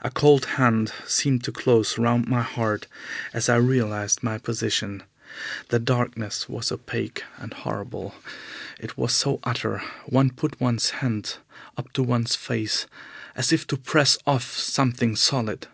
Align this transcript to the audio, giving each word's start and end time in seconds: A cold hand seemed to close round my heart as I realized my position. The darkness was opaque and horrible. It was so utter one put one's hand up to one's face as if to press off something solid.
A 0.00 0.10
cold 0.10 0.46
hand 0.58 0.92
seemed 1.06 1.44
to 1.44 1.52
close 1.52 1.96
round 1.96 2.26
my 2.26 2.42
heart 2.42 2.88
as 3.32 3.48
I 3.48 3.54
realized 3.54 4.20
my 4.24 4.36
position. 4.36 5.04
The 5.68 5.78
darkness 5.78 6.48
was 6.48 6.72
opaque 6.72 7.22
and 7.36 7.54
horrible. 7.54 8.16
It 8.80 8.98
was 8.98 9.12
so 9.14 9.38
utter 9.44 9.78
one 10.06 10.30
put 10.30 10.60
one's 10.60 10.90
hand 10.90 11.36
up 11.76 11.92
to 11.92 12.02
one's 12.02 12.34
face 12.34 12.86
as 13.36 13.52
if 13.52 13.64
to 13.68 13.76
press 13.76 14.18
off 14.26 14.56
something 14.58 15.14
solid. 15.14 15.68